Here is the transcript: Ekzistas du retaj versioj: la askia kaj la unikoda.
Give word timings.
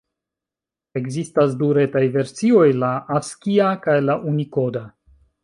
Ekzistas 1.01 1.53
du 1.59 1.67
retaj 1.79 2.03
versioj: 2.15 2.65
la 2.85 2.91
askia 3.19 3.69
kaj 3.85 3.97
la 4.09 4.19
unikoda. 4.35 4.85